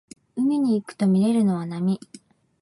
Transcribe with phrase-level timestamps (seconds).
[0.35, 1.99] 海に行くとみれるのは波